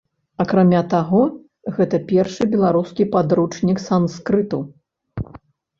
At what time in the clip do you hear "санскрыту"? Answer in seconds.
3.87-4.59